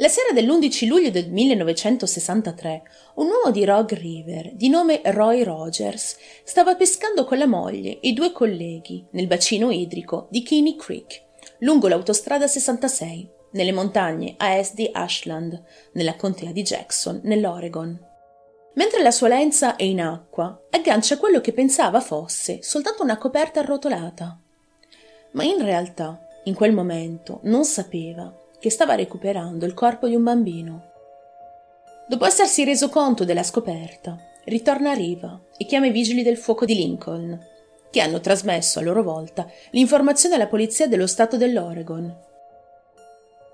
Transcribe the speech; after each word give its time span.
La 0.00 0.08
sera 0.08 0.32
dell'11 0.32 0.86
luglio 0.86 1.10
del 1.10 1.30
1963, 1.30 2.82
un 3.16 3.26
uomo 3.26 3.50
di 3.50 3.66
Rogue 3.66 3.98
River, 3.98 4.54
di 4.54 4.70
nome 4.70 5.02
Roy 5.04 5.42
Rogers, 5.42 6.16
stava 6.42 6.74
pescando 6.74 7.26
con 7.26 7.36
la 7.36 7.46
moglie 7.46 8.00
e 8.00 8.14
due 8.14 8.32
colleghi 8.32 9.04
nel 9.10 9.26
bacino 9.26 9.70
idrico 9.70 10.26
di 10.30 10.42
Kinney 10.42 10.76
Creek, 10.76 11.22
lungo 11.58 11.86
l'autostrada 11.86 12.46
66, 12.46 13.30
nelle 13.50 13.72
montagne 13.72 14.36
a 14.38 14.56
est 14.56 14.72
di 14.72 14.88
Ashland, 14.90 15.62
nella 15.92 16.16
contea 16.16 16.50
di 16.50 16.62
Jackson, 16.62 17.20
nell'Oregon. 17.24 18.06
Mentre 18.76 19.02
la 19.02 19.10
sua 19.10 19.28
lenza 19.28 19.76
è 19.76 19.82
in 19.82 20.00
acqua, 20.00 20.62
aggancia 20.70 21.18
quello 21.18 21.42
che 21.42 21.52
pensava 21.52 22.00
fosse 22.00 22.62
soltanto 22.62 23.02
una 23.02 23.18
coperta 23.18 23.60
arrotolata. 23.60 24.40
Ma 25.32 25.44
in 25.44 25.62
realtà, 25.62 26.26
in 26.44 26.54
quel 26.54 26.72
momento, 26.72 27.40
non 27.42 27.66
sapeva 27.66 28.39
che 28.60 28.70
stava 28.70 28.94
recuperando 28.94 29.66
il 29.66 29.74
corpo 29.74 30.06
di 30.06 30.14
un 30.14 30.22
bambino. 30.22 30.88
Dopo 32.06 32.26
essersi 32.26 32.62
reso 32.64 32.88
conto 32.88 33.24
della 33.24 33.42
scoperta, 33.42 34.18
ritorna 34.44 34.90
a 34.90 34.94
riva 34.94 35.40
e 35.56 35.64
chiama 35.64 35.86
i 35.86 35.90
vigili 35.90 36.22
del 36.22 36.36
fuoco 36.36 36.64
di 36.64 36.74
Lincoln, 36.74 37.38
che 37.90 38.00
hanno 38.00 38.20
trasmesso 38.20 38.78
a 38.78 38.82
loro 38.82 39.02
volta 39.02 39.48
l'informazione 39.70 40.34
alla 40.34 40.46
polizia 40.46 40.86
dello 40.86 41.06
stato 41.06 41.36
dell'Oregon. 41.36 42.16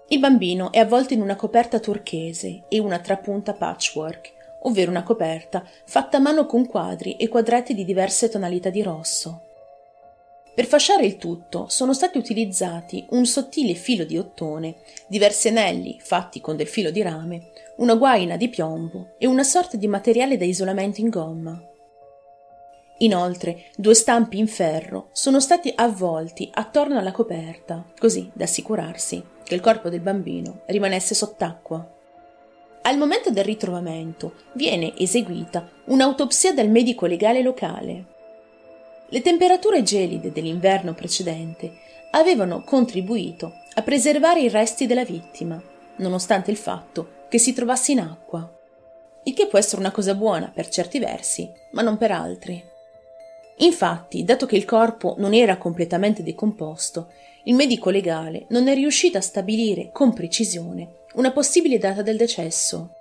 Il 0.09 0.19
bambino 0.19 0.73
è 0.73 0.79
avvolto 0.79 1.15
in 1.15 1.21
una 1.21 1.37
coperta 1.37 1.81
turchese 1.81 2.65
e 2.69 2.79
una 2.79 2.99
trapunta 2.99 3.55
patchwork, 3.55 4.33
ovvero 4.63 4.91
una 4.91 5.03
coperta 5.03 5.65
fatta 5.85 6.17
a 6.17 6.21
mano 6.21 6.47
con 6.47 6.67
quadri 6.67 7.17
e 7.17 7.29
quadretti 7.29 7.75
di 7.75 7.85
diverse 7.85 8.29
tonalità 8.29 8.71
di 8.71 8.83
rosso. 8.83 9.46
Per 10.57 10.65
fasciare 10.65 11.05
il 11.05 11.19
tutto 11.19 11.67
sono 11.69 11.93
stati 11.93 12.17
utilizzati 12.17 13.05
un 13.11 13.27
sottile 13.27 13.75
filo 13.75 14.05
di 14.05 14.17
ottone, 14.17 14.77
diversi 15.07 15.49
anelli 15.49 15.99
fatti 16.01 16.41
con 16.41 16.57
del 16.57 16.67
filo 16.67 16.91
di 16.91 17.03
rame, 17.03 17.51
una 17.77 17.95
guaina 17.95 18.39
di 18.39 18.49
piombo 18.49 19.17
e 19.19 19.27
una 19.27 19.45
sorta 19.45 19.77
di 19.77 19.87
materiale 19.87 20.39
da 20.39 20.47
isolamento 20.47 21.03
in 21.03 21.11
gomma. 21.11 21.63
Inoltre, 23.01 23.65
due 23.77 23.93
stampi 23.93 24.39
in 24.39 24.49
ferro 24.49 25.11
sono 25.13 25.41
stati 25.41 25.71
avvolti 25.77 26.49
attorno 26.55 26.99
alla 26.99 27.13
coperta, 27.13 27.85
così 27.99 28.31
da 28.33 28.45
assicurarsi 28.45 29.23
che 29.45 29.55
il 29.55 29.61
corpo 29.61 29.91
del 29.91 30.01
bambino 30.01 30.63
rimanesse 30.69 31.15
sott'acqua. 31.15 31.87
Al 32.81 32.97
momento 32.97 33.29
del 33.29 33.45
ritrovamento 33.45 34.37
viene 34.55 34.97
eseguita 34.97 35.71
un'autopsia 35.89 36.55
dal 36.55 36.71
medico 36.71 37.05
legale 37.05 37.43
locale 37.43 38.15
le 39.09 39.23
temperature 39.23 39.83
gelide 39.83 40.33
dell'inverno 40.33 40.95
precedente 40.95 41.73
avevano 42.11 42.63
contribuito 42.65 43.53
a 43.75 43.83
preservare 43.83 44.41
i 44.41 44.49
resti 44.49 44.87
della 44.87 45.05
vittima, 45.05 45.63
nonostante 45.97 46.51
il 46.51 46.57
fatto 46.57 47.25
che 47.29 47.39
si 47.39 47.53
trovasse 47.53 47.93
in 47.93 48.01
acqua. 48.01 48.51
Il 49.25 49.35
che 49.35 49.47
può 49.47 49.59
essere 49.59 49.81
una 49.81 49.91
cosa 49.91 50.15
buona 50.15 50.51
per 50.53 50.69
certi 50.69 50.99
versi, 50.99 51.51
ma 51.73 51.83
non 51.83 51.97
per 51.97 52.11
altri. 52.11 52.63
Infatti, 53.59 54.25
dato 54.25 54.47
che 54.47 54.57
il 54.57 54.65
corpo 54.65 55.15
non 55.19 55.35
era 55.35 55.57
completamente 55.57 56.23
decomposto, 56.23 57.11
il 57.45 57.55
medico 57.55 57.91
legale 57.91 58.47
non 58.49 58.69
è 58.69 58.75
riuscito 58.75 59.19
a 59.19 59.23
stabilire 59.23 59.91
con 59.93 60.13
precisione 60.13 61.05
una 61.15 61.33
possibile 61.33 61.79
data 61.79 62.03
del 62.03 62.17
decesso. 62.17 62.97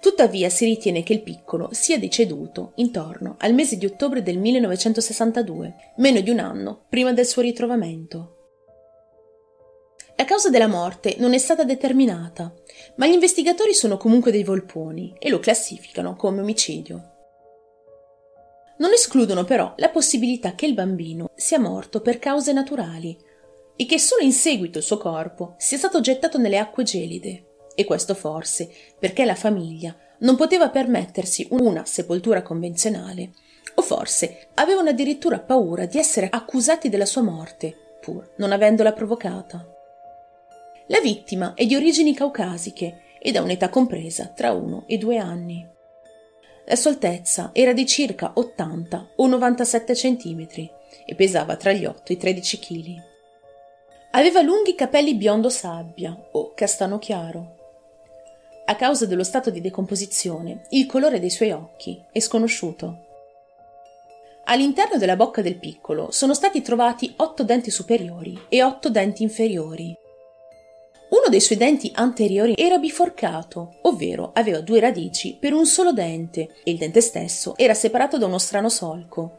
Tuttavia 0.00 0.48
si 0.48 0.64
ritiene 0.64 1.02
che 1.02 1.12
il 1.12 1.20
piccolo 1.20 1.68
sia 1.72 1.98
deceduto 1.98 2.72
intorno 2.76 3.36
al 3.38 3.52
mese 3.52 3.76
di 3.76 3.84
ottobre 3.84 4.22
del 4.22 4.38
1962, 4.38 5.74
meno 5.96 6.20
di 6.20 6.30
un 6.30 6.38
anno 6.38 6.86
prima 6.88 7.12
del 7.12 7.26
suo 7.26 7.42
ritrovamento. 7.42 8.36
La 10.16 10.24
causa 10.24 10.48
della 10.48 10.68
morte 10.68 11.16
non 11.18 11.34
è 11.34 11.38
stata 11.38 11.64
determinata, 11.64 12.50
ma 12.96 13.06
gli 13.06 13.12
investigatori 13.12 13.74
sono 13.74 13.98
comunque 13.98 14.30
dei 14.30 14.42
volponi 14.42 15.14
e 15.18 15.28
lo 15.28 15.38
classificano 15.38 16.16
come 16.16 16.40
omicidio. 16.40 17.10
Non 18.78 18.92
escludono 18.94 19.44
però 19.44 19.74
la 19.76 19.90
possibilità 19.90 20.54
che 20.54 20.64
il 20.64 20.72
bambino 20.72 21.30
sia 21.34 21.58
morto 21.58 22.00
per 22.00 22.18
cause 22.18 22.54
naturali 22.54 23.18
e 23.76 23.84
che 23.84 23.98
solo 23.98 24.22
in 24.22 24.32
seguito 24.32 24.78
il 24.78 24.84
suo 24.84 24.96
corpo 24.96 25.56
sia 25.58 25.76
stato 25.76 26.00
gettato 26.00 26.38
nelle 26.38 26.56
acque 26.56 26.84
gelide 26.84 27.44
e 27.74 27.84
questo 27.84 28.14
forse 28.14 28.70
perché 28.98 29.24
la 29.24 29.34
famiglia 29.34 29.94
non 30.20 30.36
poteva 30.36 30.68
permettersi 30.68 31.46
una 31.50 31.84
sepoltura 31.84 32.42
convenzionale, 32.42 33.30
o 33.74 33.82
forse 33.82 34.48
avevano 34.54 34.90
addirittura 34.90 35.38
paura 35.38 35.86
di 35.86 35.98
essere 35.98 36.28
accusati 36.30 36.88
della 36.88 37.06
sua 37.06 37.22
morte, 37.22 37.74
pur 38.00 38.32
non 38.36 38.52
avendola 38.52 38.92
provocata. 38.92 39.66
La 40.88 41.00
vittima 41.00 41.54
è 41.54 41.64
di 41.66 41.76
origini 41.76 42.14
caucasiche 42.14 43.02
ed 43.20 43.36
ha 43.36 43.42
un'età 43.42 43.68
compresa 43.68 44.26
tra 44.26 44.52
uno 44.52 44.84
e 44.86 44.98
due 44.98 45.18
anni. 45.18 45.66
La 46.66 46.76
sua 46.76 46.90
altezza 46.90 47.50
era 47.52 47.72
di 47.72 47.86
circa 47.86 48.32
80 48.34 49.10
o 49.16 49.26
97 49.26 49.94
centimetri 49.94 50.70
e 51.06 51.14
pesava 51.14 51.56
tra 51.56 51.72
gli 51.72 51.84
8 51.84 52.12
e 52.12 52.14
i 52.14 52.16
13 52.16 52.58
kg. 52.58 53.02
Aveva 54.12 54.40
lunghi 54.40 54.74
capelli 54.74 55.14
biondo 55.14 55.48
sabbia 55.48 56.16
o 56.32 56.52
castano 56.54 56.98
chiaro, 56.98 57.59
a 58.70 58.76
causa 58.76 59.04
dello 59.04 59.24
stato 59.24 59.50
di 59.50 59.60
decomposizione, 59.60 60.62
il 60.70 60.86
colore 60.86 61.18
dei 61.18 61.28
suoi 61.28 61.50
occhi 61.50 62.00
è 62.12 62.20
sconosciuto. 62.20 63.06
All'interno 64.44 64.96
della 64.96 65.16
bocca 65.16 65.42
del 65.42 65.58
piccolo 65.58 66.12
sono 66.12 66.34
stati 66.34 66.62
trovati 66.62 67.12
otto 67.16 67.42
denti 67.42 67.68
superiori 67.68 68.40
e 68.48 68.62
otto 68.62 68.88
denti 68.88 69.24
inferiori. 69.24 69.92
Uno 71.08 71.28
dei 71.28 71.40
suoi 71.40 71.58
denti 71.58 71.90
anteriori 71.96 72.54
era 72.56 72.78
biforcato, 72.78 73.78
ovvero 73.82 74.30
aveva 74.34 74.60
due 74.60 74.78
radici 74.78 75.36
per 75.38 75.52
un 75.52 75.66
solo 75.66 75.92
dente 75.92 76.54
e 76.62 76.70
il 76.70 76.78
dente 76.78 77.00
stesso 77.00 77.56
era 77.56 77.74
separato 77.74 78.18
da 78.18 78.26
uno 78.26 78.38
strano 78.38 78.68
solco. 78.68 79.38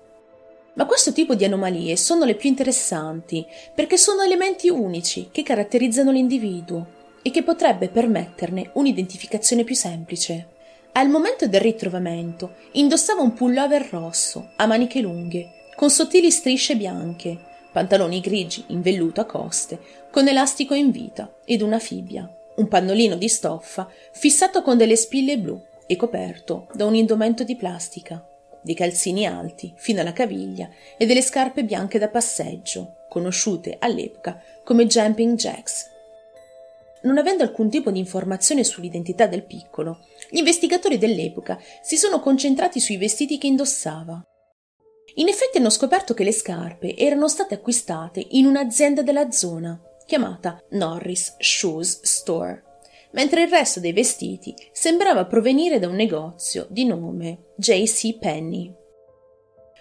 Ma 0.73 0.85
questo 0.85 1.13
tipo 1.13 1.35
di 1.35 1.45
anomalie 1.45 1.95
sono 1.95 2.25
le 2.25 2.35
più 2.35 2.49
interessanti 2.49 3.45
perché 3.73 3.95
sono 3.95 4.23
elementi 4.23 4.67
unici 4.67 5.29
che 5.31 5.43
caratterizzano 5.43 6.11
l'individuo 6.11 6.99
e 7.21 7.31
che 7.31 7.43
potrebbe 7.43 7.89
permetterne 7.89 8.71
un'identificazione 8.73 9.63
più 9.63 9.75
semplice. 9.75 10.47
Al 10.93 11.09
momento 11.09 11.47
del 11.47 11.61
ritrovamento 11.61 12.55
indossava 12.73 13.21
un 13.21 13.33
pullover 13.33 13.87
rosso 13.89 14.51
a 14.57 14.65
maniche 14.65 14.99
lunghe, 14.99 15.69
con 15.75 15.89
sottili 15.89 16.31
strisce 16.31 16.75
bianche, 16.75 17.39
pantaloni 17.71 18.19
grigi 18.19 18.65
in 18.67 18.81
velluto 18.81 19.21
a 19.21 19.25
coste, 19.25 19.79
con 20.11 20.27
elastico 20.27 20.73
in 20.73 20.91
vita 20.91 21.33
ed 21.45 21.61
una 21.61 21.79
fibbia, 21.79 22.29
un 22.55 22.67
pannolino 22.67 23.15
di 23.15 23.29
stoffa 23.29 23.89
fissato 24.11 24.61
con 24.61 24.77
delle 24.77 24.97
spille 24.97 25.37
blu 25.37 25.59
e 25.87 25.95
coperto 25.95 26.67
da 26.73 26.85
un 26.85 26.95
indumento 26.95 27.43
di 27.43 27.55
plastica, 27.55 28.25
dei 28.61 28.75
calzini 28.75 29.25
alti 29.25 29.73
fino 29.75 30.01
alla 30.01 30.13
caviglia 30.13 30.69
e 30.97 31.05
delle 31.05 31.21
scarpe 31.21 31.63
bianche 31.63 31.97
da 31.99 32.09
passeggio, 32.09 32.97
conosciute 33.09 33.77
all'epoca 33.79 34.41
come 34.63 34.85
jumping 34.85 35.35
jacks 35.35 35.89
non 37.03 37.17
avendo 37.17 37.43
alcun 37.43 37.69
tipo 37.69 37.91
di 37.91 37.99
informazione 37.99 38.63
sull'identità 38.63 39.27
del 39.27 39.45
piccolo, 39.45 39.99
gli 40.29 40.37
investigatori 40.37 40.97
dell'epoca 40.97 41.59
si 41.81 41.97
sono 41.97 42.19
concentrati 42.19 42.79
sui 42.79 42.97
vestiti 42.97 43.37
che 43.37 43.47
indossava. 43.47 44.23
In 45.15 45.27
effetti 45.27 45.57
hanno 45.57 45.69
scoperto 45.69 46.13
che 46.13 46.23
le 46.23 46.31
scarpe 46.31 46.95
erano 46.95 47.27
state 47.27 47.55
acquistate 47.55 48.25
in 48.31 48.45
un'azienda 48.45 49.01
della 49.01 49.31
zona, 49.31 49.79
chiamata 50.05 50.61
Norris 50.71 51.35
Shoes 51.37 52.01
Store, 52.03 52.63
mentre 53.11 53.43
il 53.43 53.49
resto 53.49 53.79
dei 53.79 53.93
vestiti 53.93 54.53
sembrava 54.71 55.25
provenire 55.25 55.79
da 55.79 55.87
un 55.87 55.95
negozio 55.95 56.65
di 56.69 56.85
nome 56.85 57.51
J.C. 57.57 58.17
Penny. 58.17 58.73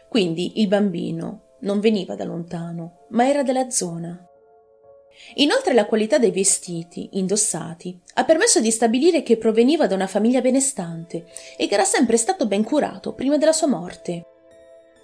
Quindi 0.09 0.61
il 0.61 0.67
bambino 0.67 1.57
non 1.61 1.79
veniva 1.79 2.17
da 2.17 2.25
lontano, 2.25 3.07
ma 3.11 3.29
era 3.29 3.43
della 3.43 3.71
zona. 3.71 4.25
Inoltre 5.35 5.75
la 5.75 5.87
qualità 5.87 6.19
dei 6.19 6.31
vestiti 6.31 7.11
indossati 7.13 7.99
ha 8.15 8.25
permesso 8.25 8.61
di 8.61 8.71
stabilire 8.71 9.23
che 9.23 9.37
proveniva 9.37 9.87
da 9.87 9.95
una 9.95 10.07
famiglia 10.07 10.41
benestante 10.41 11.27
e 11.57 11.67
che 11.69 11.75
era 11.75 11.85
sempre 11.85 12.17
stato 12.17 12.47
ben 12.47 12.65
curato 12.65 13.15
prima 13.15 13.39
della 13.39 13.53
sua 13.53 13.69
morte. 13.69 14.25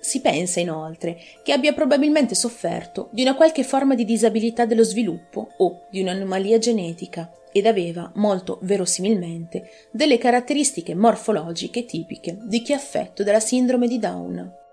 Si 0.00 0.20
pensa 0.20 0.60
inoltre 0.60 1.18
che 1.42 1.52
abbia 1.52 1.72
probabilmente 1.72 2.34
sofferto 2.34 3.08
di 3.12 3.22
una 3.22 3.34
qualche 3.34 3.64
forma 3.64 3.94
di 3.94 4.04
disabilità 4.04 4.64
dello 4.64 4.84
sviluppo 4.84 5.48
o 5.58 5.86
di 5.90 6.00
un'anomalia 6.00 6.58
genetica 6.58 7.30
ed 7.52 7.66
aveva, 7.66 8.12
molto 8.16 8.58
verosimilmente, 8.62 9.88
delle 9.90 10.18
caratteristiche 10.18 10.94
morfologiche 10.94 11.86
tipiche 11.86 12.36
di 12.42 12.62
chi 12.62 12.72
è 12.72 12.74
affetto 12.74 13.22
dalla 13.22 13.40
sindrome 13.40 13.88
di 13.88 13.98
Down. 13.98 14.64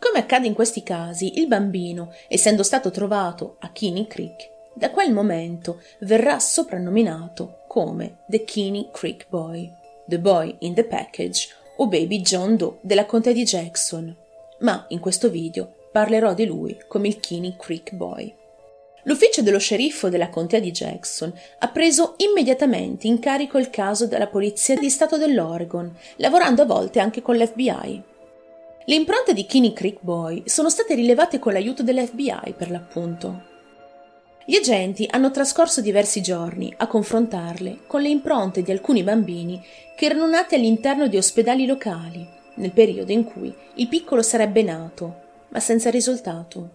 Come 0.00 0.18
accade 0.18 0.46
in 0.46 0.54
questi 0.54 0.82
casi, 0.82 1.38
il 1.38 1.46
bambino, 1.46 2.10
essendo 2.26 2.62
stato 2.62 2.90
trovato 2.90 3.56
a 3.60 3.70
Kinney 3.70 4.06
Creek, 4.06 4.48
da 4.72 4.90
quel 4.90 5.12
momento 5.12 5.82
verrà 6.00 6.38
soprannominato 6.38 7.64
come 7.68 8.20
The 8.26 8.44
Kinney 8.44 8.88
Creek 8.90 9.26
Boy, 9.28 9.70
The 10.06 10.18
Boy 10.18 10.56
in 10.60 10.72
the 10.72 10.84
Package 10.84 11.48
o 11.76 11.86
Baby 11.86 12.22
John 12.22 12.56
Doe 12.56 12.78
della 12.80 13.04
contea 13.04 13.34
di 13.34 13.44
Jackson, 13.44 14.16
ma 14.60 14.86
in 14.88 15.00
questo 15.00 15.28
video 15.28 15.70
parlerò 15.92 16.32
di 16.32 16.46
lui 16.46 16.80
come 16.88 17.08
il 17.08 17.20
Kinney 17.20 17.56
Creek 17.58 17.92
Boy. 17.92 18.34
L'ufficio 19.02 19.42
dello 19.42 19.58
sceriffo 19.58 20.08
della 20.08 20.30
contea 20.30 20.60
di 20.60 20.70
Jackson 20.70 21.30
ha 21.58 21.68
preso 21.68 22.14
immediatamente 22.16 23.06
in 23.06 23.18
carico 23.18 23.58
il 23.58 23.68
caso 23.68 24.06
dalla 24.06 24.28
polizia 24.28 24.76
di 24.76 24.88
Stato 24.88 25.18
dell'Oregon, 25.18 25.94
lavorando 26.16 26.62
a 26.62 26.66
volte 26.66 27.00
anche 27.00 27.20
con 27.20 27.36
l'FBI. 27.36 28.02
Le 28.90 28.96
impronte 28.96 29.34
di 29.34 29.46
Kinney 29.46 29.72
Creek 29.72 29.98
Boy 30.00 30.42
sono 30.46 30.68
state 30.68 30.96
rilevate 30.96 31.38
con 31.38 31.52
l'aiuto 31.52 31.84
dell'FBI 31.84 32.54
per 32.56 32.72
l'appunto. 32.72 33.44
Gli 34.44 34.56
agenti 34.56 35.06
hanno 35.08 35.30
trascorso 35.30 35.80
diversi 35.80 36.20
giorni 36.20 36.74
a 36.76 36.88
confrontarle 36.88 37.82
con 37.86 38.02
le 38.02 38.08
impronte 38.08 38.62
di 38.62 38.72
alcuni 38.72 39.04
bambini 39.04 39.64
che 39.94 40.06
erano 40.06 40.26
nati 40.26 40.56
all'interno 40.56 41.06
di 41.06 41.16
ospedali 41.16 41.66
locali, 41.66 42.26
nel 42.54 42.72
periodo 42.72 43.12
in 43.12 43.22
cui 43.22 43.54
il 43.74 43.86
piccolo 43.86 44.22
sarebbe 44.22 44.64
nato, 44.64 45.20
ma 45.50 45.60
senza 45.60 45.88
risultato. 45.88 46.70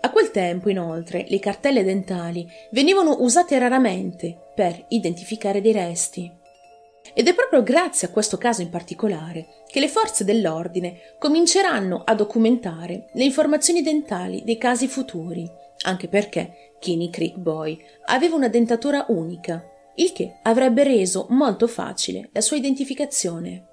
A 0.00 0.10
quel 0.10 0.32
tempo, 0.32 0.68
inoltre, 0.68 1.26
le 1.28 1.38
cartelle 1.38 1.84
dentali 1.84 2.44
venivano 2.72 3.18
usate 3.20 3.56
raramente 3.56 4.36
per 4.52 4.84
identificare 4.88 5.60
dei 5.60 5.72
resti. 5.72 6.35
Ed 7.18 7.28
è 7.28 7.34
proprio 7.34 7.62
grazie 7.62 8.08
a 8.08 8.10
questo 8.10 8.36
caso 8.36 8.60
in 8.60 8.68
particolare 8.68 9.64
che 9.68 9.80
le 9.80 9.88
forze 9.88 10.22
dell'ordine 10.22 11.14
cominceranno 11.18 12.02
a 12.04 12.14
documentare 12.14 13.08
le 13.14 13.24
informazioni 13.24 13.80
dentali 13.80 14.42
dei 14.44 14.58
casi 14.58 14.86
futuri, 14.86 15.50
anche 15.86 16.08
perché 16.08 16.74
Kinney 16.78 17.08
Creek 17.08 17.36
Boy 17.36 17.82
aveva 18.04 18.36
una 18.36 18.48
dentatura 18.48 19.06
unica, 19.08 19.66
il 19.94 20.12
che 20.12 20.40
avrebbe 20.42 20.84
reso 20.84 21.24
molto 21.30 21.66
facile 21.66 22.28
la 22.32 22.42
sua 22.42 22.58
identificazione. 22.58 23.66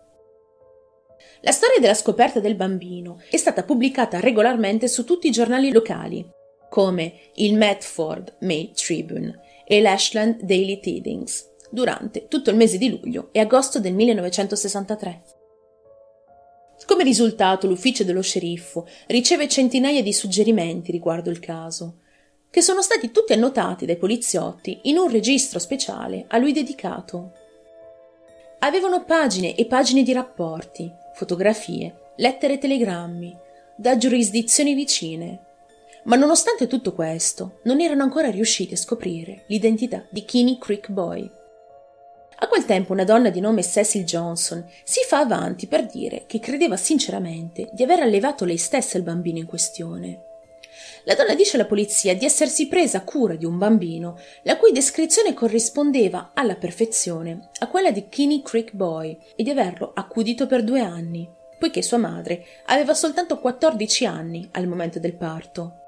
La 1.41 1.51
storia 1.51 1.81
della 1.81 1.95
scoperta 1.95 2.39
del 2.39 2.55
bambino 2.55 3.19
è 3.29 3.35
stata 3.35 3.63
pubblicata 3.63 4.21
regolarmente 4.21 4.87
su 4.87 5.03
tutti 5.03 5.27
i 5.27 5.31
giornali 5.31 5.69
locali, 5.69 6.25
come 6.69 7.13
il 7.35 7.57
Medford 7.57 8.37
May 8.39 8.71
Tribune 8.73 9.37
e 9.65 9.81
l'Ashland 9.81 10.43
Daily 10.43 10.79
Tidings, 10.79 11.51
durante 11.73 12.27
tutto 12.27 12.51
il 12.51 12.55
mese 12.55 12.77
di 12.77 12.89
luglio 12.89 13.29
e 13.31 13.39
agosto 13.39 13.79
del 13.79 13.93
1963. 13.93 15.23
Come 16.85 17.03
risultato, 17.03 17.65
l'ufficio 17.65 18.03
dello 18.03 18.21
sceriffo 18.21 18.85
riceve 19.07 19.47
centinaia 19.47 20.03
di 20.03 20.13
suggerimenti 20.13 20.91
riguardo 20.91 21.31
il 21.31 21.39
caso, 21.39 22.01
che 22.51 22.61
sono 22.61 22.83
stati 22.83 23.09
tutti 23.09 23.33
annotati 23.33 23.87
dai 23.87 23.97
poliziotti 23.97 24.81
in 24.83 24.97
un 24.97 25.09
registro 25.09 25.57
speciale 25.57 26.25
a 26.27 26.37
lui 26.37 26.51
dedicato. 26.51 27.31
Avevano 28.59 29.03
pagine 29.05 29.55
e 29.55 29.65
pagine 29.65 30.03
di 30.03 30.13
rapporti, 30.13 30.91
fotografie, 31.15 32.11
lettere 32.17 32.53
e 32.53 32.57
telegrammi, 32.59 33.35
da 33.75 33.97
giurisdizioni 33.97 34.75
vicine. 34.75 35.45
Ma 36.03 36.15
nonostante 36.15 36.67
tutto 36.67 36.93
questo, 36.93 37.59
non 37.63 37.81
erano 37.81 38.03
ancora 38.03 38.29
riusciti 38.29 38.75
a 38.75 38.77
scoprire 38.77 39.45
l'identità 39.47 40.05
di 40.11 40.23
Kinney 40.23 40.59
Creek 40.59 40.89
Boy. 40.91 41.41
A 42.43 42.47
quel 42.49 42.65
tempo 42.65 42.91
una 42.91 43.05
donna 43.05 43.29
di 43.29 43.39
nome 43.39 43.63
Cecil 43.63 44.03
Johnson 44.03 44.65
si 44.83 44.99
fa 45.07 45.19
avanti 45.19 45.65
per 45.65 45.85
dire 45.85 46.25
che 46.27 46.41
credeva 46.41 46.75
sinceramente 46.75 47.69
di 47.71 47.83
aver 47.83 48.01
allevato 48.01 48.43
lei 48.43 48.57
stessa 48.57 48.97
il 48.97 49.03
bambino 49.03 49.37
in 49.37 49.45
questione. 49.45 50.23
La 51.05 51.15
donna 51.15 51.35
dice 51.35 51.55
alla 51.55 51.65
polizia 51.65 52.13
di 52.13 52.25
essersi 52.25 52.67
presa 52.67 53.03
cura 53.03 53.35
di 53.35 53.45
un 53.45 53.57
bambino 53.57 54.19
la 54.41 54.57
cui 54.57 54.73
descrizione 54.73 55.33
corrispondeva 55.33 56.31
alla 56.33 56.55
perfezione 56.55 57.47
a 57.59 57.69
quella 57.69 57.91
di 57.91 58.09
Kinney 58.09 58.41
Creek 58.41 58.73
Boy 58.73 59.17
e 59.37 59.41
di 59.41 59.49
averlo 59.49 59.93
accudito 59.95 60.45
per 60.45 60.65
due 60.65 60.81
anni, 60.81 61.25
poiché 61.57 61.81
sua 61.81 61.97
madre 61.97 62.45
aveva 62.65 62.93
soltanto 62.93 63.39
14 63.39 64.05
anni 64.05 64.49
al 64.51 64.67
momento 64.67 64.99
del 64.99 65.15
parto. 65.15 65.82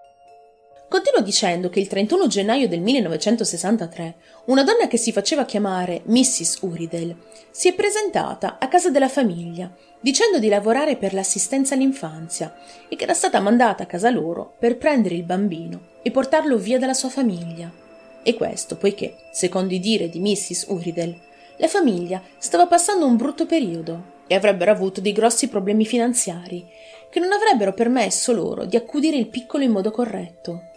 Continua 0.87 1.21
dicendo 1.21 1.69
che 1.69 1.79
il 1.79 1.87
31 1.87 2.27
gennaio 2.27 2.67
del 2.67 2.79
1963 2.79 4.15
una 4.45 4.63
donna 4.63 4.87
che 4.87 4.97
si 4.97 5.11
faceva 5.11 5.43
chiamare 5.43 6.03
Mrs. 6.05 6.59
Uridel 6.61 7.15
si 7.49 7.67
è 7.67 7.73
presentata 7.73 8.57
a 8.59 8.67
casa 8.67 8.91
della 8.91 9.09
famiglia 9.09 9.73
dicendo 9.99 10.37
di 10.37 10.47
lavorare 10.47 10.95
per 10.95 11.13
l'assistenza 11.13 11.73
all'infanzia 11.73 12.55
e 12.87 12.95
che 12.95 13.03
era 13.03 13.15
stata 13.15 13.39
mandata 13.39 13.83
a 13.83 13.87
casa 13.87 14.11
loro 14.11 14.53
per 14.59 14.77
prendere 14.77 15.15
il 15.15 15.23
bambino 15.23 15.93
e 16.03 16.11
portarlo 16.11 16.57
via 16.57 16.77
dalla 16.77 16.93
sua 16.93 17.09
famiglia. 17.09 17.71
E 18.21 18.33
questo 18.35 18.77
poiché, 18.77 19.15
secondo 19.31 19.73
i 19.73 19.79
dire 19.79 20.07
di 20.07 20.19
Mrs. 20.19 20.65
Uridel, 20.69 21.19
la 21.57 21.67
famiglia 21.67 22.21
stava 22.37 22.67
passando 22.67 23.07
un 23.07 23.15
brutto 23.15 23.47
periodo 23.47 24.13
e 24.27 24.35
avrebbero 24.35 24.71
avuto 24.71 25.01
dei 25.01 25.13
grossi 25.13 25.47
problemi 25.47 25.85
finanziari 25.85 26.63
che 27.09 27.19
non 27.19 27.31
avrebbero 27.31 27.73
permesso 27.73 28.33
loro 28.33 28.65
di 28.65 28.75
accudire 28.75 29.17
il 29.17 29.29
piccolo 29.29 29.63
in 29.63 29.71
modo 29.71 29.89
corretto. 29.89 30.73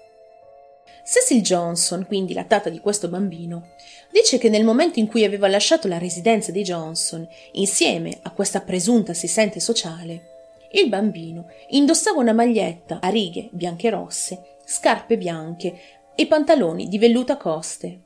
Cecil 1.10 1.40
Johnson, 1.40 2.04
quindi 2.04 2.34
la 2.34 2.44
tata 2.44 2.68
di 2.68 2.80
questo 2.80 3.08
bambino, 3.08 3.68
dice 4.12 4.36
che 4.36 4.50
nel 4.50 4.62
momento 4.62 4.98
in 4.98 5.06
cui 5.06 5.24
aveva 5.24 5.48
lasciato 5.48 5.88
la 5.88 5.96
residenza 5.96 6.52
di 6.52 6.62
Johnson, 6.62 7.26
insieme 7.52 8.18
a 8.24 8.30
questa 8.30 8.60
presunta 8.60 9.12
assistente 9.12 9.58
sociale, 9.58 10.56
il 10.72 10.90
bambino 10.90 11.46
indossava 11.68 12.20
una 12.20 12.34
maglietta 12.34 12.98
a 13.00 13.08
righe 13.08 13.48
bianche 13.52 13.86
e 13.86 13.90
rosse, 13.90 14.56
scarpe 14.66 15.16
bianche 15.16 15.80
e 16.14 16.26
pantaloni 16.26 16.88
di 16.88 16.98
velluto 16.98 17.32
a 17.32 17.38
coste. 17.38 18.00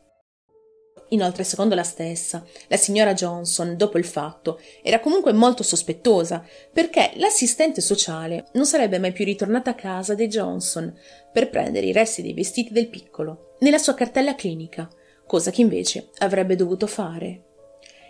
Inoltre, 1.12 1.44
secondo 1.44 1.74
la 1.74 1.82
stessa, 1.82 2.44
la 2.68 2.76
signora 2.76 3.12
Johnson, 3.12 3.76
dopo 3.76 3.98
il 3.98 4.04
fatto, 4.04 4.58
era 4.82 4.98
comunque 4.98 5.32
molto 5.32 5.62
sospettosa, 5.62 6.44
perché 6.72 7.12
l'assistente 7.16 7.80
sociale 7.80 8.46
non 8.52 8.64
sarebbe 8.64 8.98
mai 8.98 9.12
più 9.12 9.24
ritornata 9.24 9.70
a 9.70 9.74
casa 9.74 10.14
dei 10.14 10.28
Johnson 10.28 10.92
per 11.30 11.50
prendere 11.50 11.86
i 11.86 11.92
resti 11.92 12.22
dei 12.22 12.32
vestiti 12.32 12.72
del 12.72 12.88
piccolo, 12.88 13.56
nella 13.60 13.78
sua 13.78 13.94
cartella 13.94 14.34
clinica, 14.34 14.88
cosa 15.26 15.50
che 15.50 15.60
invece 15.60 16.08
avrebbe 16.18 16.56
dovuto 16.56 16.86
fare. 16.86 17.44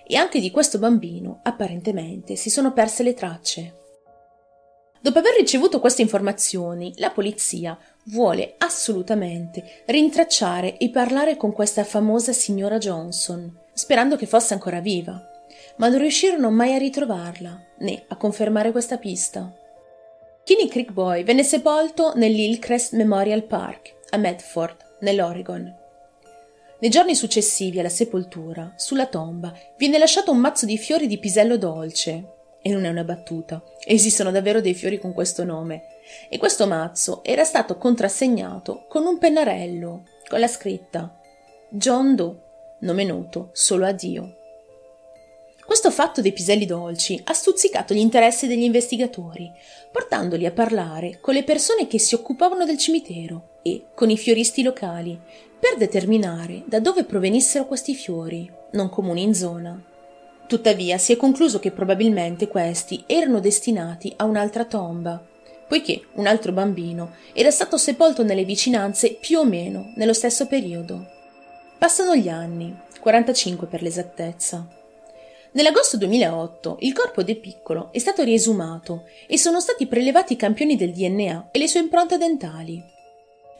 E 0.06 0.16
anche 0.16 0.40
di 0.40 0.50
questo 0.50 0.78
bambino, 0.78 1.40
apparentemente, 1.42 2.36
si 2.36 2.50
sono 2.50 2.72
perse 2.72 3.02
le 3.02 3.14
tracce. 3.14 3.76
Dopo 5.00 5.18
aver 5.18 5.34
ricevuto 5.36 5.80
queste 5.80 6.02
informazioni, 6.02 6.92
la 6.98 7.10
polizia 7.10 7.76
vuole 8.06 8.54
assolutamente 8.58 9.82
rintracciare 9.86 10.76
e 10.76 10.90
parlare 10.90 11.36
con 11.36 11.52
questa 11.52 11.84
famosa 11.84 12.32
signora 12.32 12.78
Johnson, 12.78 13.58
sperando 13.72 14.16
che 14.16 14.26
fosse 14.26 14.54
ancora 14.54 14.80
viva, 14.80 15.20
ma 15.76 15.88
non 15.88 15.98
riuscirono 15.98 16.50
mai 16.50 16.74
a 16.74 16.78
ritrovarla 16.78 17.66
né 17.78 18.04
a 18.08 18.16
confermare 18.16 18.72
questa 18.72 18.98
pista. 18.98 19.52
Kinney 20.44 20.68
Creek 20.68 20.90
Boy 20.90 21.22
venne 21.22 21.44
sepolto 21.44 22.14
nell'Hillcrest 22.16 22.94
Memorial 22.94 23.44
Park 23.44 23.94
a 24.10 24.16
Medford, 24.16 24.76
nell'Oregon. 25.00 25.80
Nei 26.80 26.90
giorni 26.90 27.14
successivi 27.14 27.78
alla 27.78 27.88
sepoltura, 27.88 28.74
sulla 28.76 29.06
tomba, 29.06 29.54
viene 29.78 29.98
lasciato 29.98 30.32
un 30.32 30.38
mazzo 30.38 30.66
di 30.66 30.76
fiori 30.76 31.06
di 31.06 31.18
pisello 31.18 31.56
dolce. 31.56 32.41
E 32.62 32.70
non 32.70 32.84
è 32.84 32.88
una 32.88 33.04
battuta, 33.04 33.62
esistono 33.84 34.30
davvero 34.30 34.60
dei 34.60 34.74
fiori 34.74 34.98
con 34.98 35.12
questo 35.12 35.44
nome, 35.44 35.86
e 36.28 36.38
questo 36.38 36.66
mazzo 36.66 37.24
era 37.24 37.44
stato 37.44 37.76
contrassegnato 37.76 38.84
con 38.88 39.04
un 39.04 39.18
pennarello 39.18 40.04
con 40.28 40.40
la 40.40 40.48
scritta 40.48 41.18
John 41.68 42.14
Doe, 42.14 42.36
nome 42.80 43.04
noto 43.04 43.50
solo 43.52 43.86
a 43.86 43.92
Dio. 43.92 44.36
Questo 45.64 45.90
fatto 45.90 46.20
dei 46.20 46.32
piselli 46.32 46.66
dolci 46.66 47.20
ha 47.24 47.32
stuzzicato 47.32 47.94
gli 47.94 47.98
interessi 47.98 48.46
degli 48.46 48.62
investigatori, 48.62 49.50
portandoli 49.90 50.44
a 50.44 50.52
parlare 50.52 51.18
con 51.20 51.34
le 51.34 51.44
persone 51.44 51.86
che 51.86 51.98
si 51.98 52.14
occupavano 52.14 52.64
del 52.64 52.78
cimitero 52.78 53.58
e 53.62 53.86
con 53.94 54.10
i 54.10 54.18
fioristi 54.18 54.62
locali, 54.62 55.18
per 55.58 55.76
determinare 55.78 56.62
da 56.66 56.80
dove 56.80 57.04
provenissero 57.04 57.66
questi 57.66 57.94
fiori, 57.94 58.50
non 58.72 58.88
comuni 58.88 59.22
in 59.22 59.34
zona. 59.34 59.82
Tuttavia 60.46 60.98
si 60.98 61.12
è 61.12 61.16
concluso 61.16 61.58
che 61.58 61.70
probabilmente 61.70 62.48
questi 62.48 63.04
erano 63.06 63.40
destinati 63.40 64.12
a 64.16 64.24
un'altra 64.24 64.64
tomba, 64.64 65.22
poiché 65.66 66.02
un 66.14 66.26
altro 66.26 66.52
bambino 66.52 67.12
era 67.32 67.50
stato 67.50 67.78
sepolto 67.78 68.22
nelle 68.22 68.44
vicinanze 68.44 69.14
più 69.14 69.38
o 69.38 69.44
meno 69.44 69.92
nello 69.96 70.12
stesso 70.12 70.46
periodo. 70.46 71.06
Passano 71.78 72.14
gli 72.14 72.28
anni, 72.28 72.76
45 73.00 73.66
per 73.66 73.82
l'esattezza. 73.82 74.68
Nell'agosto 75.52 75.96
2008 75.96 76.76
il 76.80 76.92
corpo 76.92 77.22
del 77.22 77.38
piccolo 77.38 77.88
è 77.92 77.98
stato 77.98 78.22
riesumato 78.22 79.04
e 79.26 79.36
sono 79.38 79.60
stati 79.60 79.86
prelevati 79.86 80.34
i 80.34 80.36
campioni 80.36 80.76
del 80.76 80.92
DNA 80.92 81.48
e 81.50 81.58
le 81.58 81.68
sue 81.68 81.80
impronte 81.80 82.18
dentali. 82.18 82.91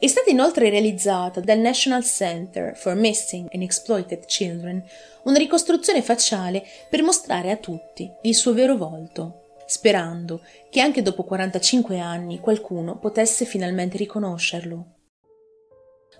È 0.03 0.07
stata 0.07 0.31
inoltre 0.31 0.69
realizzata 0.69 1.39
dal 1.39 1.59
National 1.59 2.03
Center 2.03 2.75
for 2.75 2.93
Missing 2.93 3.47
and 3.53 3.63
Exploited 3.63 4.25
Children 4.25 4.83
una 5.23 5.37
ricostruzione 5.37 6.01
facciale 6.01 6.61
per 6.89 7.03
mostrare 7.03 7.51
a 7.51 7.55
tutti 7.55 8.11
il 8.23 8.35
suo 8.35 8.51
vero 8.51 8.75
volto 8.75 9.61
sperando 9.65 10.41
che 10.69 10.81
anche 10.81 11.01
dopo 11.01 11.23
45 11.23 11.99
anni 11.99 12.41
qualcuno 12.41 12.97
potesse 12.97 13.45
finalmente 13.45 13.95
riconoscerlo. 13.95 15.02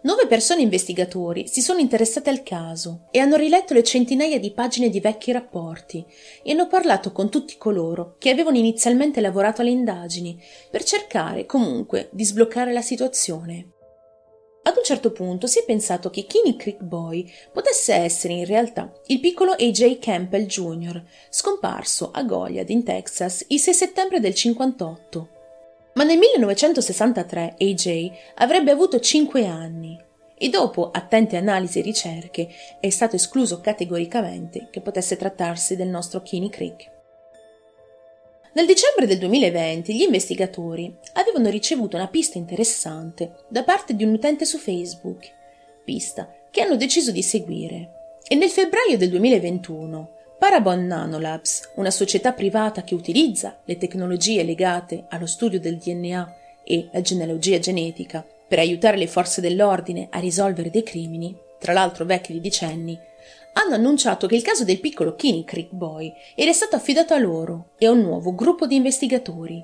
Nove 0.04 0.28
persone 0.28 0.62
investigatori 0.62 1.48
si 1.48 1.62
sono 1.62 1.80
interessate 1.80 2.30
al 2.30 2.44
caso 2.44 3.08
e 3.10 3.20
hanno 3.20 3.38
riletto 3.38 3.74
le 3.74 3.84
centinaia 3.84 4.38
di 4.38 4.52
pagine 4.52 4.90
di 4.90 5.00
vecchi 5.00 5.32
rapporti 5.32 6.06
e 6.44 6.52
hanno 6.52 6.68
parlato 6.68 7.14
con 7.14 7.30
tutti 7.30 7.58
coloro 7.58 8.16
che 8.20 8.30
avevano 8.30 8.58
inizialmente 8.58 9.22
lavorato 9.22 9.62
alle 9.62 9.70
indagini 9.70 10.38
per 10.70 10.84
cercare 10.84 11.46
comunque 11.46 12.10
di 12.12 12.26
sbloccare 12.26 12.74
la 12.74 12.82
situazione. 12.82 13.70
Ad 14.64 14.76
un 14.76 14.84
certo 14.84 15.14
punto 15.14 15.48
si 15.48 15.60
è 15.60 15.64
pensato 15.64 16.10
che 16.10 16.26
Kinney 16.26 16.58
Creek 16.58 16.82
Boy 16.82 17.30
potesse 17.54 17.94
essere 17.94 18.34
in 18.34 18.46
realtà 18.46 18.92
il 19.08 19.22
piccolo 19.22 19.52
AJ 19.52 20.00
Campbell 20.00 20.46
Jr., 20.46 21.02
scomparso 21.30 22.12
a 22.12 22.24
Goliad 22.24 22.70
in 22.70 22.84
Texas 22.84 23.46
il 23.48 23.60
6 23.60 23.74
settembre 23.74 24.20
del 24.20 24.34
58. 24.34 25.33
Ma 25.94 26.04
nel 26.04 26.18
1963 26.18 27.56
AJ 27.60 28.12
avrebbe 28.36 28.72
avuto 28.72 29.00
5 29.00 29.46
anni 29.46 30.00
e 30.36 30.50
dopo 30.50 30.90
attente 30.92 31.38
analisi 31.38 31.80
e 31.80 31.84
ricerche 31.84 32.50
è 32.80 32.90
stato 32.90 33.16
escluso 33.16 33.62
categoricamente 33.62 34.68
che 34.72 34.82
potesse 34.82 35.16
trattarsi 35.16 35.76
del 35.76 35.88
nostro 35.88 36.22
Kinney 36.22 36.50
Creek. 36.50 36.92
Nel 38.54 38.66
dicembre 38.66 39.08
del 39.08 39.18
2020 39.20 39.96
gli 39.96 40.02
investigatori 40.02 40.96
avevano 41.14 41.50
ricevuto 41.50 41.96
una 41.96 42.08
pista 42.08 42.38
interessante 42.38 43.46
da 43.48 43.64
parte 43.64 43.96
di 43.96 44.04
un 44.04 44.14
utente 44.14 44.46
su 44.46 44.58
Facebook, 44.58 45.32
pista 45.84 46.32
che 46.52 46.62
hanno 46.62 46.76
deciso 46.76 47.12
di 47.12 47.24
seguire. 47.24 48.18
E 48.28 48.36
nel 48.36 48.50
febbraio 48.50 48.98
del 48.98 49.10
2021 49.10 50.12
Parabon 50.44 50.88
Nanolabs, 50.88 51.72
una 51.76 51.90
società 51.90 52.34
privata 52.34 52.84
che 52.84 52.96
utilizza 52.96 53.62
le 53.64 53.78
tecnologie 53.78 54.44
legate 54.44 55.06
allo 55.08 55.26
studio 55.26 55.58
del 55.58 55.78
DNA 55.78 56.36
e 56.66 56.90
la 56.92 57.00
genealogia 57.00 57.60
genetica 57.60 58.28
per 58.46 58.60
aiutare 58.60 58.98
le 58.98 59.08
forze 59.08 59.40
dell'ordine 59.40 60.10
a 60.12 60.20
risolvere 60.20 60.70
dei 60.70 60.84
crimini, 60.84 61.34
tra 61.58 61.72
l'altro 61.72 62.04
vecchi 62.04 62.34
di 62.34 62.42
decenni, 62.42 63.00
hanno 63.54 63.76
annunciato 63.76 64.28
che 64.28 64.36
il 64.36 64.42
caso 64.42 64.66
del 64.66 64.82
piccolo 64.82 65.16
Kinney 65.16 65.46
Creek 65.46 65.72
Boy 65.72 66.14
era 66.36 66.52
stato 66.52 66.76
affidato 66.76 67.14
a 67.14 67.20
loro 67.20 67.70
e 67.78 67.86
a 67.86 67.92
un 67.92 68.02
nuovo 68.02 68.36
gruppo 68.36 68.68
di 68.68 68.76
investigatori. 68.76 69.64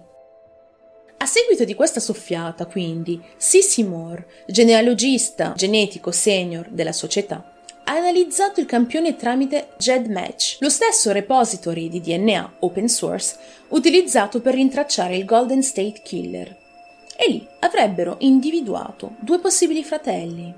A 1.18 1.26
seguito 1.26 1.66
di 1.66 1.74
questa 1.74 2.00
soffiata, 2.00 2.66
quindi, 2.68 3.22
Sissy 3.36 3.84
Moore, 3.84 4.26
genealogista 4.48 5.52
genetico 5.58 6.12
senior 6.12 6.70
della 6.70 6.94
società, 6.94 7.59
ha 7.90 7.94
analizzato 7.94 8.60
il 8.60 8.68
campione 8.68 9.16
tramite 9.16 9.70
GEDmatch, 9.78 10.58
lo 10.60 10.70
stesso 10.70 11.12
repository 11.12 11.90
di 11.90 12.00
DNA 12.00 12.58
open 12.60 12.88
source 12.88 13.36
utilizzato 13.70 14.42
per 14.42 14.54
rintracciare 14.54 15.16
il 15.16 15.26
Golden 15.26 15.64
State 15.64 16.02
Killer. 16.04 16.56
E 17.18 17.32
lì 17.32 17.48
avrebbero 17.62 18.18
individuato 18.20 19.16
due 19.20 19.40
possibili 19.40 19.84
fratelli. 19.84 20.54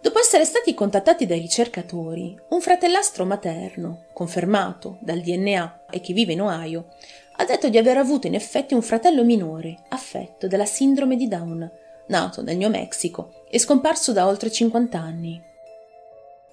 Dopo 0.00 0.20
essere 0.20 0.44
stati 0.44 0.72
contattati 0.72 1.26
dai 1.26 1.40
ricercatori, 1.40 2.38
un 2.50 2.60
fratellastro 2.60 3.24
materno, 3.24 4.04
confermato 4.12 4.98
dal 5.00 5.20
DNA 5.20 5.86
e 5.90 6.00
che 6.00 6.12
vive 6.12 6.32
in 6.32 6.42
Ohio, 6.42 6.90
ha 7.38 7.44
detto 7.44 7.68
di 7.68 7.78
aver 7.78 7.96
avuto 7.96 8.28
in 8.28 8.36
effetti 8.36 8.74
un 8.74 8.82
fratello 8.82 9.24
minore 9.24 9.78
affetto 9.88 10.46
dalla 10.46 10.64
sindrome 10.64 11.16
di 11.16 11.26
Down, 11.26 11.68
nato 12.06 12.40
nel 12.42 12.56
New 12.56 12.70
Mexico 12.70 13.42
e 13.50 13.58
scomparso 13.58 14.12
da 14.12 14.28
oltre 14.28 14.48
50 14.48 14.96
anni. 14.96 15.50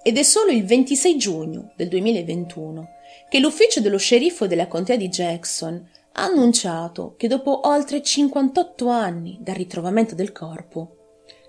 Ed 0.02 0.16
è 0.16 0.22
solo 0.22 0.50
il 0.50 0.64
26 0.64 1.16
giugno 1.16 1.72
del 1.76 1.88
2021 1.88 2.88
che 3.28 3.38
l'ufficio 3.38 3.80
dello 3.80 3.98
sceriffo 3.98 4.46
della 4.46 4.66
contea 4.66 4.96
di 4.96 5.08
Jackson 5.08 5.88
ha 6.12 6.24
annunciato 6.24 7.14
che 7.16 7.28
dopo 7.28 7.68
oltre 7.68 8.02
58 8.02 8.88
anni 8.88 9.38
dal 9.40 9.54
ritrovamento 9.54 10.14
del 10.14 10.32
corpo, 10.32 10.94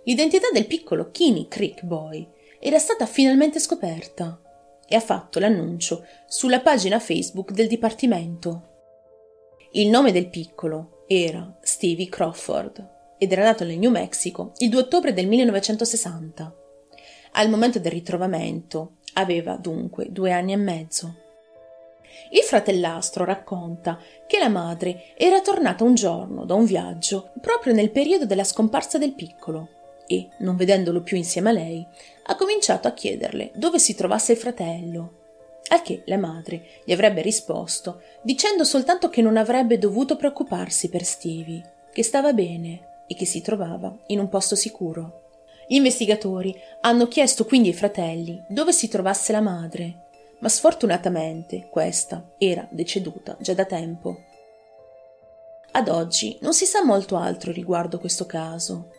L'identità 0.06 0.48
del 0.52 0.66
piccolo 0.66 1.12
Kinney 1.12 1.48
Creek 1.48 1.84
Boy 1.84 2.28
era 2.60 2.80
stata 2.80 3.06
finalmente 3.06 3.60
scoperta 3.60 4.42
e 4.88 4.96
ha 4.96 5.00
fatto 5.00 5.38
l'annuncio 5.40 6.06
sulla 6.28 6.60
pagina 6.60 7.00
Facebook 7.00 7.52
del 7.52 7.68
Dipartimento. 7.68 8.70
Il 9.74 9.90
nome 9.90 10.12
del 10.12 10.30
piccolo 10.30 11.04
era 11.08 11.56
Stevie 11.62 12.10
Crawford 12.10 12.90
ed 13.20 13.32
era 13.32 13.44
nato 13.44 13.64
nel 13.64 13.78
New 13.78 13.92
Mexico 13.92 14.54
il 14.58 14.70
2 14.70 14.82
ottobre 14.82 15.14
del 15.14 15.28
1960. 15.28 16.56
Al 17.34 17.50
momento 17.50 17.80
del 17.80 17.92
ritrovamento 17.92 18.98
aveva 19.14 19.56
dunque 19.56 20.12
due 20.12 20.32
anni 20.32 20.54
e 20.54 20.58
mezzo. 20.58 21.16
Il 22.32 22.42
fratellastro 22.42 23.24
racconta 23.24 24.00
che 24.28 24.38
la 24.38 24.50
madre 24.50 25.14
era 25.16 25.42
tornata 25.42 25.84
un 25.84 25.96
giorno 25.96 26.46
da 26.46 26.56
un 26.56 26.66
viaggio 26.66 27.32
proprio 27.40 27.74
nel 27.74 27.92
periodo 27.92 28.26
della 28.26 28.44
scomparsa 28.44 28.98
del 28.98 29.14
piccolo 29.14 29.70
e, 30.08 30.28
non 30.40 30.58
vedendolo 30.58 31.02
più 31.02 31.16
insieme 31.16 31.50
a 31.50 31.54
lei, 31.54 31.86
ha 32.24 32.36
cominciato 32.36 32.88
a 32.88 32.92
chiederle 32.92 33.52
dove 33.56 33.80
si 33.80 33.96
trovasse 33.96 34.34
il 34.34 34.38
fratello. 34.38 35.20
Al 35.70 35.82
che 35.84 36.04
la 36.08 36.18
madre 36.18 36.82
gli 36.84 36.92
avrebbe 36.92 37.22
risposto 37.22 38.02
dicendo 38.22 38.66
soltanto 38.66 39.10
che 39.10 39.22
non 39.22 39.38
avrebbe 39.38 39.78
dovuto 39.78 40.18
preoccuparsi 40.18 40.90
per 40.90 41.06
Stevie, 41.06 41.62
che 41.94 42.04
stava 42.04 42.34
bene 42.34 43.04
e 43.08 43.16
che 43.16 43.26
si 43.26 43.42
trovava 43.42 43.96
in 44.08 44.20
un 44.20 44.28
posto 44.28 44.56
sicuro. 44.56 45.21
Gli 45.68 45.76
investigatori 45.76 46.60
hanno 46.82 47.08
chiesto 47.08 47.46
quindi 47.46 47.70
ai 47.70 47.74
fratelli 47.74 48.44
dove 48.48 48.74
si 48.74 48.88
trovasse 48.88 49.32
la 49.32 49.42
madre, 49.42 50.10
ma 50.40 50.50
sfortunatamente 50.50 51.68
questa 51.70 52.34
era 52.38 52.68
deceduta 52.72 53.38
già 53.40 53.54
da 53.54 53.66
tempo. 53.66 54.24
Ad 55.74 55.88
oggi 55.88 56.38
non 56.42 56.54
si 56.54 56.66
sa 56.66 56.84
molto 56.84 57.16
altro 57.16 57.52
riguardo 57.52 58.00
questo 58.00 58.26
caso, 58.26 58.90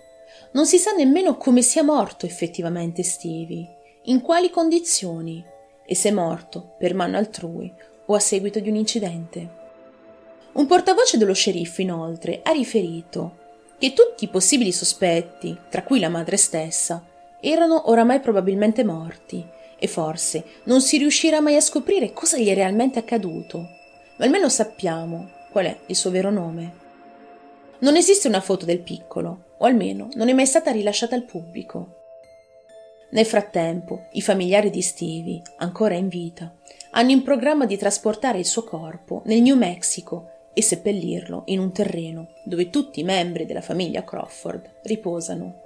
non 0.52 0.66
si 0.66 0.78
sa 0.78 0.92
nemmeno 0.92 1.37
come 1.37 1.62
sia 1.62 1.83
morto 1.83 2.26
effettivamente 2.26 3.02
Stevie, 3.02 4.00
in 4.04 4.21
quali 4.21 4.50
condizioni 4.50 5.45
e 5.85 5.95
se 5.95 6.09
è 6.09 6.12
morto 6.12 6.75
per 6.78 6.95
mano 6.95 7.16
altrui 7.16 7.73
o 8.07 8.14
a 8.14 8.19
seguito 8.19 8.61
di 8.61 8.69
un 8.69 8.76
incidente. 8.76 9.61
Un 10.52 10.66
portavoce 10.66 11.19
dello 11.19 11.35
sceriffo, 11.35 11.81
inoltre, 11.81 12.40
ha 12.42 12.52
riferito 12.52 13.38
che 13.79 13.93
tutti 13.93 14.25
i 14.25 14.29
possibili 14.29 14.73
sospetti, 14.73 15.57
tra 15.69 15.83
cui 15.83 15.99
la 15.99 16.09
madre 16.09 16.37
stessa, 16.37 17.05
erano 17.41 17.91
oramai 17.91 18.21
probabilmente 18.21 18.85
morti 18.85 19.45
e 19.79 19.88
forse 19.88 20.45
non 20.64 20.81
si 20.81 20.99
riuscirà 20.99 21.41
mai 21.41 21.57
a 21.57 21.61
scoprire 21.61 22.12
cosa 22.12 22.38
gli 22.38 22.49
è 22.49 22.55
realmente 22.55 23.00
accaduto, 23.00 23.59
ma 24.17 24.25
almeno 24.25 24.49
sappiamo 24.49 25.29
qual 25.50 25.67
è 25.67 25.79
il 25.87 25.97
suo 25.97 26.11
vero 26.11 26.31
nome. 26.31 26.81
Non 27.81 27.97
esiste 27.97 28.29
una 28.29 28.41
foto 28.41 28.64
del 28.64 28.79
piccolo, 28.79 29.57
o 29.59 29.64
almeno 29.64 30.09
non 30.14 30.29
è 30.29 30.33
mai 30.33 30.47
stata 30.47 30.71
rilasciata 30.71 31.17
al 31.17 31.25
pubblico. 31.25 31.97
Nel 33.11 33.26
frattempo, 33.26 34.07
i 34.12 34.23
familiari 34.23 34.71
di 34.71 34.83
Stevie, 34.83 35.43
ancora 35.59 35.95
in 35.95 36.09
vita, 36.09 36.55
hanno 36.93 37.11
in 37.11 37.23
programma 37.23 37.67
di 37.67 37.76
trasportare 37.76 38.38
il 38.38 38.47
suo 38.47 38.64
corpo 38.64 39.23
nel 39.26 39.43
New 39.43 39.57
Mexico 39.57 40.32
e 40.54 40.62
seppellirlo 40.62 41.42
in 41.47 41.59
un 41.59 41.73
terreno 41.73 42.28
dove 42.44 42.71
tutti 42.71 43.00
i 43.00 43.04
membri 43.04 43.47
della 43.47 43.61
famiglia 43.61 44.04
Crawford 44.04 44.80
riposano. 44.82 45.61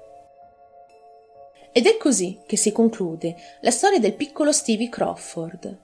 Ed 1.72 1.86
è 1.86 1.96
così 1.98 2.40
che 2.46 2.56
si 2.56 2.72
conclude 2.72 3.36
la 3.60 3.70
storia 3.70 3.98
del 3.98 4.14
piccolo 4.14 4.52
Stevie 4.52 4.88
Crawford, 4.88 5.78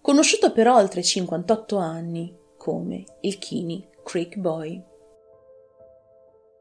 conosciuto 0.00 0.52
per 0.52 0.68
oltre 0.68 1.02
58 1.02 1.76
anni 1.76 2.36
come 2.56 3.04
il 3.20 3.38
Kinney 3.38 3.86
Creek 4.02 4.36
Boy. 4.36 4.82